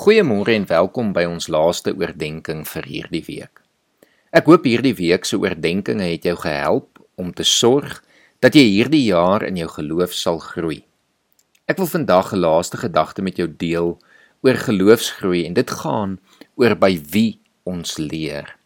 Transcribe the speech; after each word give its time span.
Goeiemôre 0.00 0.54
en 0.56 0.64
welkom 0.64 1.10
by 1.12 1.26
ons 1.28 1.50
laaste 1.52 1.92
oordeenking 1.92 2.62
vir 2.64 2.86
hierdie 2.88 3.20
week. 3.26 3.58
Ek 4.32 4.46
hoop 4.48 4.64
hierdie 4.64 4.94
week 4.96 5.26
se 5.28 5.36
oordeenkings 5.36 6.00
het 6.00 6.24
jou 6.24 6.32
gehelp 6.40 7.02
om 7.20 7.34
te 7.36 7.44
sorg 7.44 7.98
dat 8.40 8.56
jy 8.56 8.62
hierdie 8.64 9.02
jaar 9.10 9.44
in 9.44 9.58
jou 9.60 9.66
geloof 9.68 10.14
sal 10.16 10.40
groei. 10.40 10.78
Ek 11.68 11.76
wil 11.76 11.90
vandag 11.90 12.32
'n 12.32 12.40
laaste 12.40 12.80
gedagte 12.80 13.20
met 13.20 13.36
jou 13.36 13.44
deel 13.44 13.98
oor 14.40 14.56
geloofsgroei 14.56 15.44
en 15.44 15.52
dit 15.60 15.70
gaan 15.70 16.16
oor 16.56 16.74
by 16.74 16.96
wie 17.12 17.36
ons 17.64 17.98
leer. 17.98 18.56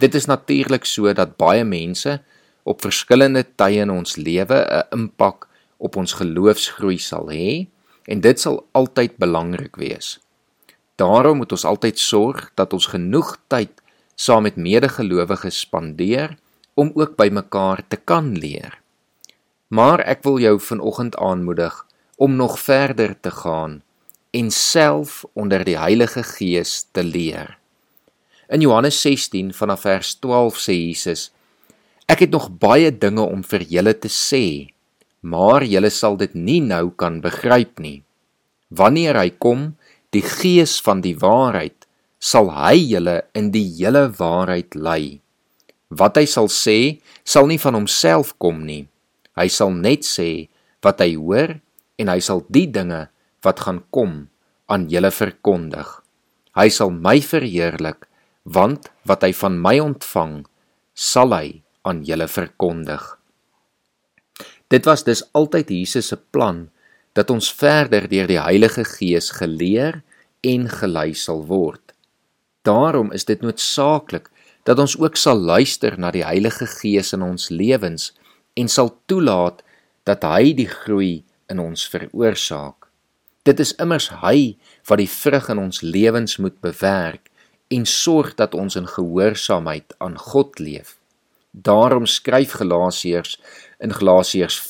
Dit 0.00 0.18
is 0.18 0.26
natuurlik 0.26 0.84
so 0.84 1.12
dat 1.12 1.38
baie 1.38 1.62
mense 1.64 2.18
op 2.64 2.82
verskillende 2.82 3.44
tye 3.54 3.86
in 3.86 3.90
ons 3.90 4.16
lewe 4.16 4.58
'n 4.66 4.98
impak 4.98 5.46
op 5.78 5.96
ons 5.96 6.12
geloofsgroei 6.12 6.98
sal 6.98 7.30
hê 7.30 7.68
en 8.08 8.20
dit 8.20 8.40
sal 8.40 8.66
altyd 8.74 9.16
belangrik 9.16 9.76
wees. 9.76 10.18
Daarom 11.00 11.36
moet 11.36 11.52
ons 11.52 11.64
altyd 11.64 11.98
sorg 11.98 12.50
dat 12.54 12.72
ons 12.72 12.86
genoeg 12.92 13.36
tyd 13.46 13.82
saam 14.14 14.42
met 14.42 14.56
medegelowiges 14.56 15.64
spandeer 15.64 16.36
om 16.74 16.92
ook 16.94 17.16
by 17.16 17.28
mekaar 17.32 17.82
te 17.88 17.96
kan 17.96 18.32
leer. 18.38 18.78
Maar 19.72 20.04
ek 20.04 20.22
wil 20.26 20.38
jou 20.38 20.58
vanoggend 20.60 21.16
aanmoedig 21.16 21.86
om 22.16 22.36
nog 22.36 22.58
verder 22.60 23.16
te 23.20 23.30
gaan 23.30 23.80
en 24.30 24.50
self 24.50 25.24
onder 25.32 25.64
die 25.64 25.78
Heilige 25.78 26.22
Gees 26.22 26.86
te 26.92 27.04
leer. 27.04 27.58
In 28.52 28.60
Johannes 28.60 29.00
16 29.00 29.52
vanaf 29.56 29.80
vers 29.80 30.14
12 30.20 30.60
sê 30.60 30.76
Jesus: 30.76 31.30
Ek 32.08 32.24
het 32.24 32.30
nog 32.30 32.50
baie 32.60 32.90
dinge 32.92 33.24
om 33.24 33.44
vir 33.44 33.64
julle 33.68 33.94
te 33.96 34.08
sê, 34.12 34.72
maar 35.20 35.64
julle 35.64 35.90
sal 35.90 36.16
dit 36.20 36.34
nie 36.34 36.60
nou 36.60 36.90
kan 36.96 37.20
begryp 37.24 37.80
nie. 37.80 38.02
Wanneer 38.68 39.16
hy 39.20 39.30
kom, 39.36 39.72
die 40.12 40.24
gees 40.24 40.76
van 40.84 41.00
die 41.04 41.16
waarheid 41.18 41.86
sal 42.22 42.52
hy 42.54 42.76
julle 42.78 43.22
in 43.34 43.50
die 43.54 43.64
hele 43.78 44.06
waarheid 44.18 44.76
lei. 44.78 45.18
Wat 45.92 46.16
hy 46.20 46.26
sal 46.30 46.48
sê, 46.52 47.02
sal 47.24 47.48
nie 47.50 47.60
van 47.60 47.76
homself 47.76 48.32
kom 48.40 48.62
nie. 48.68 48.86
Hy 49.36 49.48
sal 49.48 49.72
net 49.74 50.06
sê 50.06 50.48
wat 50.84 51.00
hy 51.02 51.16
hoor 51.16 51.56
en 52.00 52.12
hy 52.12 52.20
sal 52.22 52.44
die 52.52 52.68
dinge 52.70 53.06
wat 53.44 53.64
gaan 53.64 53.82
kom 53.90 54.28
aan 54.70 54.88
julle 54.92 55.10
verkondig. 55.12 55.88
Hy 56.56 56.68
sal 56.68 56.92
my 56.92 57.18
verheerlik, 57.24 58.06
want 58.44 58.90
wat 59.08 59.24
hy 59.24 59.32
van 59.36 59.58
my 59.60 59.78
ontvang, 59.82 60.42
sal 60.92 61.32
hy 61.34 61.62
aan 61.88 62.02
julle 62.06 62.28
verkondig. 62.28 63.02
Dit 64.72 64.88
was 64.88 65.04
dus 65.04 65.24
altyd 65.36 65.72
Jesus 65.72 66.12
se 66.12 66.16
plan 66.16 66.68
dat 67.12 67.30
ons 67.30 67.52
verder 67.52 68.08
deur 68.08 68.28
die 68.28 68.40
Heilige 68.40 68.84
Gees 68.88 69.30
geleer 69.36 70.00
en 70.40 70.68
gelei 70.68 71.12
sal 71.14 71.44
word. 71.46 71.92
Daarom 72.62 73.12
is 73.12 73.24
dit 73.28 73.42
noodsaaklik 73.42 74.30
dat 74.64 74.78
ons 74.78 74.94
ook 74.98 75.16
sal 75.18 75.38
luister 75.38 75.98
na 75.98 76.12
die 76.14 76.24
Heilige 76.24 76.66
Gees 76.66 77.12
in 77.12 77.22
ons 77.26 77.50
lewens 77.50 78.12
en 78.54 78.68
sal 78.68 78.94
toelaat 79.10 79.62
dat 80.08 80.24
hy 80.26 80.52
die 80.56 80.68
groei 80.70 81.22
in 81.50 81.60
ons 81.62 81.84
veroorsaak. 81.90 82.88
Dit 83.42 83.60
is 83.60 83.74
immers 83.82 84.08
hy 84.22 84.54
wat 84.88 85.02
die 85.02 85.10
vrug 85.10 85.48
in 85.50 85.58
ons 85.58 85.82
lewens 85.82 86.38
moet 86.38 86.58
bewerk 86.62 87.28
en 87.72 87.86
sorg 87.88 88.36
dat 88.38 88.54
ons 88.54 88.76
in 88.78 88.86
gehoorsaamheid 88.86 89.96
aan 89.98 90.18
God 90.18 90.60
leef. 90.62 90.98
Daarom 91.50 92.06
skryf 92.06 92.54
Galasiërs 92.60 93.38
in 93.82 93.92
Galasiërs 93.92 94.60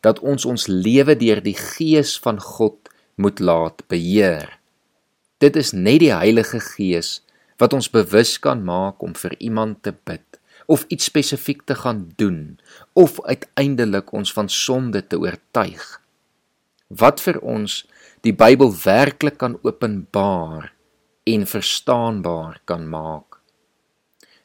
dat 0.00 0.20
ons 0.20 0.44
ons 0.44 0.66
lewe 0.66 1.16
deur 1.18 1.42
die 1.42 1.56
gees 1.58 2.16
van 2.22 2.40
God 2.40 2.90
moet 3.16 3.40
laat 3.40 3.82
beheer. 3.90 4.58
Dit 5.38 5.56
is 5.56 5.72
net 5.72 6.00
die 6.02 6.14
Heilige 6.14 6.60
Gees 6.62 7.20
wat 7.58 7.74
ons 7.74 7.90
bewus 7.90 8.38
kan 8.38 8.62
maak 8.62 9.02
om 9.02 9.14
vir 9.18 9.34
iemand 9.42 9.82
te 9.82 9.94
bid 10.06 10.22
of 10.68 10.84
iets 10.92 11.08
spesifiek 11.08 11.62
te 11.66 11.74
gaan 11.74 12.08
doen 12.20 12.58
of 12.92 13.18
uiteindelik 13.24 14.12
ons 14.12 14.32
van 14.32 14.48
sonde 14.48 15.02
te 15.06 15.18
oortuig. 15.18 15.84
Wat 16.88 17.22
vir 17.24 17.40
ons 17.42 17.82
die 18.26 18.34
Bybel 18.34 18.72
werklik 18.84 19.38
kan 19.38 19.58
openbaar 19.62 20.72
en 21.28 21.46
verstaanbaar 21.46 22.60
kan 22.64 22.86
maak. 22.88 23.38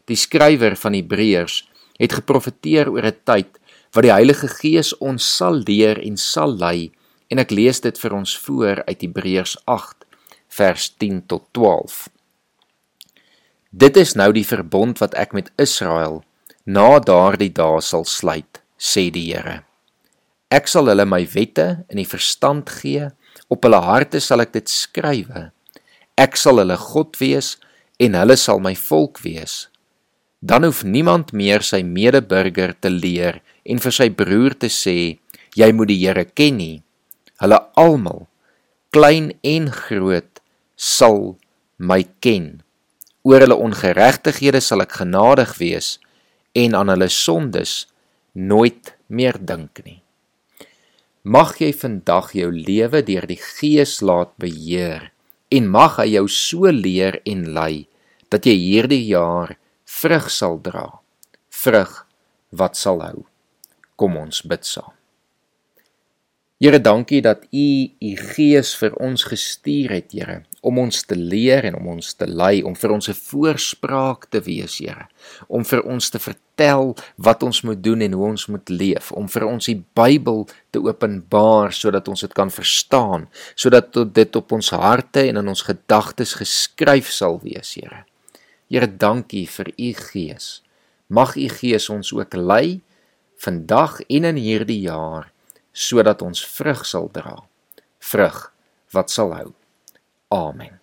Die 0.09 0.19
skrywer 0.19 0.75
van 0.79 0.97
Hebreërs 0.97 1.61
het 2.01 2.15
geprofeteer 2.19 2.89
oor 2.91 3.05
'n 3.07 3.19
tyd 3.23 3.59
wat 3.93 4.07
die 4.07 4.13
Heilige 4.13 4.49
Gees 4.49 4.91
ons 4.97 5.25
sal 5.37 5.61
leer 5.67 5.99
en 6.01 6.17
sal 6.17 6.55
lei 6.57 6.91
en 7.29 7.41
ek 7.41 7.53
lees 7.53 7.81
dit 7.85 7.97
vir 8.01 8.15
ons 8.17 8.33
voor 8.45 8.81
uit 8.87 9.05
Hebreërs 9.05 9.55
8 9.69 10.05
vers 10.57 10.87
10 11.01 11.21
tot 11.29 11.45
12. 11.57 12.07
Dit 13.69 13.97
is 13.97 14.13
nou 14.17 14.31
die 14.33 14.45
verbond 14.45 14.99
wat 15.01 15.17
ek 15.17 15.33
met 15.37 15.49
Israel 15.61 16.21
na 16.65 16.99
daardie 17.01 17.51
dae 17.53 17.81
sal 17.81 18.05
sluit, 18.05 18.61
sê 18.77 19.09
die 19.13 19.25
Here. 19.31 19.61
Ek 20.53 20.69
sal 20.69 20.89
hulle 20.89 21.05
my 21.09 21.23
wette 21.33 21.83
in 21.89 21.97
die 22.01 22.09
verstand 22.09 22.69
gee, 22.69 23.09
op 23.49 23.65
hulle 23.65 23.81
harte 23.81 24.21
sal 24.21 24.45
ek 24.45 24.53
dit 24.53 24.69
skrywe. 24.69 25.49
Ek 26.17 26.37
sal 26.37 26.61
hulle 26.61 26.77
God 26.77 27.17
wees 27.21 27.55
en 28.01 28.17
hulle 28.17 28.37
sal 28.37 28.61
my 28.61 28.75
volk 28.77 29.21
wees 29.25 29.67
dan 30.43 30.65
hoef 30.67 30.83
niemand 30.83 31.31
meer 31.31 31.63
sy 31.63 31.79
medeburger 31.87 32.73
te 32.83 32.91
leer 32.91 33.39
en 33.63 33.79
vir 33.79 33.95
sy 33.95 34.09
broer 34.11 34.57
te 34.59 34.67
sê 34.67 34.97
jy 35.55 35.69
moet 35.71 35.87
die 35.87 36.01
Here 36.01 36.25
ken 36.27 36.59
nie. 36.59 36.81
Hulle 37.39 37.59
almal, 37.79 38.25
klein 38.91 39.31
en 39.39 39.69
groot, 39.71 40.41
sal 40.75 41.37
my 41.79 42.01
ken. 42.19 42.59
Oor 43.23 43.45
hulle 43.45 43.55
ongeregtighede 43.55 44.59
sal 44.59 44.83
ek 44.83 44.99
genadig 44.99 45.55
wees 45.61 45.95
en 46.59 46.75
aan 46.75 46.91
hulle 46.91 47.07
sondes 47.07 47.85
nooit 48.35 48.91
meer 49.07 49.39
dink 49.39 49.79
nie. 49.87 50.01
Mag 51.23 51.55
jy 51.63 51.71
vandag 51.71 52.33
jou 52.35 52.51
lewe 52.51 52.99
deur 53.07 53.29
die 53.29 53.39
Gees 53.39 54.01
laat 54.03 54.35
beheer 54.43 55.13
en 55.55 55.71
mag 55.71 56.01
hy 56.01 56.09
jou 56.17 56.27
so 56.27 56.67
leer 56.67 57.21
en 57.23 57.53
lei 57.55 57.85
dat 58.33 58.43
jy 58.49 58.57
hierdie 58.59 59.05
jaar 59.07 59.55
vrug 60.03 60.27
sal 60.31 60.59
dra, 60.59 60.89
vrug 61.63 61.93
wat 62.51 62.75
sal 62.79 62.99
hou. 63.05 63.23
Kom 63.95 64.19
ons 64.19 64.43
bid 64.43 64.67
saam. 64.67 64.91
Here, 66.63 66.79
dankie 66.79 67.19
dat 67.19 67.41
U 67.51 67.67
U 67.99 68.09
Gees 68.15 68.69
vir 68.79 68.93
ons 69.03 69.25
gestuur 69.27 69.91
het, 69.97 70.13
Here, 70.15 70.43
om 70.63 70.77
ons 70.79 71.01
te 71.03 71.15
leer 71.15 71.67
en 71.67 71.75
om 71.75 71.89
ons 71.97 72.13
te 72.15 72.27
lei, 72.29 72.61
om 72.63 72.75
vir 72.75 72.93
ons 72.95 73.09
'n 73.09 73.19
voorspraak 73.19 74.29
te 74.31 74.39
wees, 74.39 74.77
Here, 74.79 75.07
om 75.49 75.65
vir 75.65 75.83
ons 75.83 76.09
te 76.09 76.19
vertel 76.19 76.95
wat 77.17 77.43
ons 77.43 77.61
moet 77.63 77.83
doen 77.83 78.01
en 78.01 78.13
hoe 78.13 78.25
ons 78.29 78.47
moet 78.47 78.69
leef, 78.69 79.11
om 79.11 79.27
vir 79.27 79.45
ons 79.47 79.65
die 79.65 79.83
Bybel 79.95 80.47
te 80.71 80.79
openbaar 80.79 81.73
sodat 81.73 82.07
ons 82.07 82.21
dit 82.21 82.33
kan 82.33 82.49
verstaan, 82.49 83.27
sodat 83.55 84.13
dit 84.13 84.35
op 84.35 84.51
ons 84.51 84.69
harte 84.69 85.27
en 85.27 85.37
in 85.37 85.47
ons 85.47 85.61
gedagtes 85.61 86.33
geskryf 86.33 87.11
sal 87.11 87.39
wees, 87.43 87.73
Here. 87.75 88.05
Here, 88.71 88.87
dankie 88.87 89.45
vir 89.47 89.71
u 89.77 89.91
Gees. 89.93 90.61
Mag 91.07 91.35
u 91.35 91.47
Gees 91.49 91.89
ons 91.89 92.13
ook 92.13 92.33
lei 92.33 92.81
vandag 93.43 93.99
en 94.07 94.29
in 94.29 94.39
hierdie 94.39 94.81
jaar 94.85 95.31
sodat 95.73 96.21
ons 96.21 96.45
vrug 96.45 96.85
sal 96.85 97.09
dra. 97.11 97.39
Vrug 97.99 98.53
wat 98.93 99.09
sal 99.09 99.33
hou. 99.33 99.49
Amen. 100.29 100.82